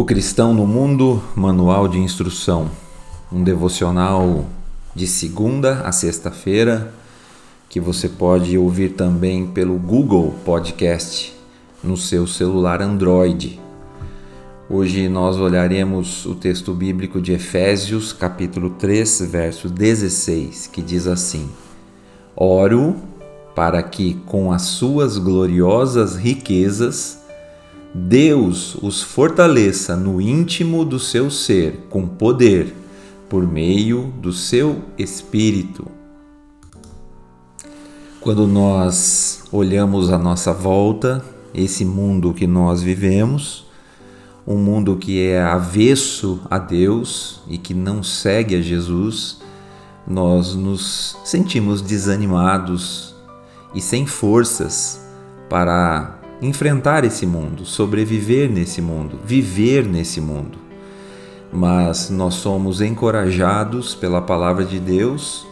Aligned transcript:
O 0.00 0.04
Cristão 0.06 0.54
no 0.54 0.66
Mundo, 0.66 1.22
Manual 1.36 1.86
de 1.86 1.98
Instrução, 1.98 2.70
um 3.30 3.44
devocional 3.44 4.46
de 4.94 5.06
segunda 5.06 5.82
a 5.82 5.92
sexta-feira, 5.92 6.90
que 7.68 7.78
você 7.78 8.08
pode 8.08 8.56
ouvir 8.56 8.94
também 8.94 9.46
pelo 9.46 9.76
Google 9.76 10.34
Podcast 10.42 11.36
no 11.84 11.98
seu 11.98 12.26
celular 12.26 12.80
Android. 12.80 13.60
Hoje 14.70 15.06
nós 15.06 15.36
olharemos 15.36 16.24
o 16.24 16.34
texto 16.34 16.72
bíblico 16.72 17.20
de 17.20 17.32
Efésios, 17.32 18.10
capítulo 18.10 18.70
3, 18.70 19.26
verso 19.30 19.68
16, 19.68 20.66
que 20.68 20.80
diz 20.80 21.06
assim: 21.06 21.50
Oro 22.34 22.96
para 23.54 23.82
que 23.82 24.14
com 24.24 24.50
as 24.50 24.62
suas 24.62 25.18
gloriosas 25.18 26.16
riquezas 26.16 27.20
Deus 27.92 28.76
os 28.76 29.02
fortaleça 29.02 29.96
no 29.96 30.20
íntimo 30.20 30.84
do 30.84 30.98
seu 30.98 31.28
ser 31.28 31.86
com 31.90 32.06
poder, 32.06 32.72
por 33.28 33.44
meio 33.46 34.12
do 34.20 34.32
seu 34.32 34.82
Espírito. 34.96 35.86
Quando 38.20 38.46
nós 38.46 39.44
olhamos 39.50 40.12
à 40.12 40.18
nossa 40.18 40.52
volta, 40.52 41.24
esse 41.52 41.84
mundo 41.84 42.32
que 42.32 42.46
nós 42.46 42.80
vivemos, 42.80 43.66
um 44.46 44.56
mundo 44.56 44.96
que 44.96 45.20
é 45.20 45.42
avesso 45.42 46.40
a 46.48 46.58
Deus 46.58 47.40
e 47.48 47.58
que 47.58 47.74
não 47.74 48.02
segue 48.02 48.56
a 48.56 48.60
Jesus, 48.60 49.38
nós 50.06 50.54
nos 50.54 51.16
sentimos 51.24 51.82
desanimados 51.82 53.14
e 53.74 53.80
sem 53.80 54.06
forças 54.06 55.00
para 55.48 56.19
enfrentar 56.42 57.04
esse 57.04 57.26
mundo, 57.26 57.66
sobreviver 57.66 58.50
nesse 58.50 58.80
mundo, 58.80 59.18
viver 59.24 59.84
nesse 59.84 60.20
mundo. 60.20 60.58
Mas 61.52 62.08
nós 62.10 62.34
somos 62.34 62.80
encorajados 62.80 63.94
pela 63.94 64.22
palavra 64.22 64.64
de 64.64 64.78
Deus, 64.78 65.46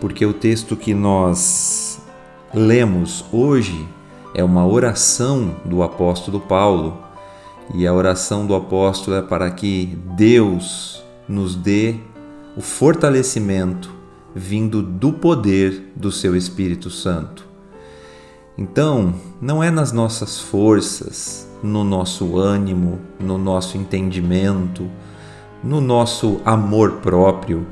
porque 0.00 0.24
o 0.24 0.32
texto 0.32 0.76
que 0.76 0.94
nós 0.94 2.00
lemos 2.54 3.24
hoje 3.32 3.86
é 4.34 4.42
uma 4.42 4.66
oração 4.66 5.56
do 5.64 5.82
apóstolo 5.82 6.40
Paulo, 6.40 6.98
e 7.74 7.86
a 7.86 7.92
oração 7.92 8.46
do 8.46 8.54
apóstolo 8.54 9.16
é 9.16 9.22
para 9.22 9.50
que 9.50 9.98
Deus 10.16 11.02
nos 11.28 11.54
dê 11.54 11.96
o 12.56 12.62
fortalecimento 12.62 13.92
vindo 14.34 14.80
do 14.82 15.12
poder 15.12 15.92
do 15.94 16.10
seu 16.10 16.34
Espírito 16.34 16.88
Santo 16.88 17.47
então, 18.58 19.14
não 19.40 19.62
é 19.62 19.70
nas 19.70 19.92
nossas 19.92 20.40
forças, 20.40 21.48
no 21.62 21.84
nosso 21.84 22.36
ânimo, 22.36 22.98
no 23.20 23.38
nosso 23.38 23.78
entendimento, 23.78 24.90
no 25.62 25.80
nosso 25.80 26.40
amor 26.44 26.94
próprio 26.94 27.64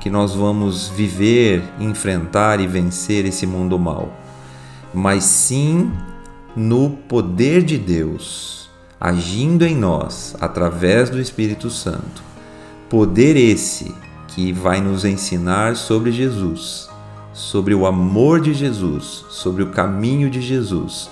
que 0.00 0.08
nós 0.08 0.34
vamos 0.34 0.88
viver, 0.88 1.62
enfrentar 1.78 2.58
e 2.58 2.66
vencer 2.66 3.26
esse 3.26 3.46
mundo 3.46 3.78
mal, 3.78 4.10
mas 4.94 5.24
sim 5.24 5.92
no 6.56 6.88
poder 6.88 7.62
de 7.62 7.76
Deus 7.76 8.70
agindo 8.98 9.66
em 9.66 9.76
nós 9.76 10.34
através 10.40 11.10
do 11.10 11.20
Espírito 11.20 11.68
Santo. 11.68 12.22
Poder 12.88 13.36
esse 13.36 13.94
que 14.28 14.52
vai 14.52 14.80
nos 14.80 15.04
ensinar 15.04 15.76
sobre 15.76 16.10
Jesus 16.10 16.89
sobre 17.32 17.74
o 17.74 17.86
amor 17.86 18.40
de 18.40 18.52
Jesus, 18.52 19.24
sobre 19.28 19.62
o 19.62 19.70
caminho 19.70 20.28
de 20.28 20.40
Jesus. 20.40 21.10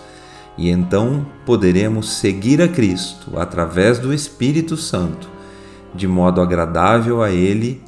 E 0.57 0.71
então 0.71 1.25
poderemos 1.47 2.11
seguir 2.11 2.61
a 2.61 2.69
Cristo 2.69 3.39
através 3.39 3.99
do 3.99 4.13
Espírito 4.13 4.77
Santo, 4.77 5.29
de 5.95 6.09
modo 6.09 6.41
agradável 6.41 7.23
a 7.23 7.31
Ele, 7.31 7.81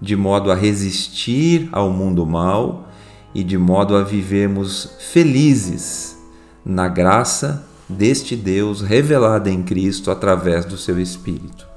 de 0.00 0.16
modo 0.16 0.50
a 0.50 0.54
resistir 0.54 1.68
ao 1.72 1.90
mundo 1.90 2.24
mal 2.24 2.88
e 3.34 3.44
de 3.44 3.58
modo 3.58 3.96
a 3.96 4.02
vivermos 4.02 4.96
felizes 5.12 6.16
na 6.64 6.88
graça 6.88 7.66
deste 7.88 8.34
Deus 8.34 8.80
revelada 8.80 9.50
em 9.50 9.62
Cristo 9.62 10.10
através 10.10 10.64
do 10.64 10.78
seu 10.78 10.98
Espírito. 10.98 11.73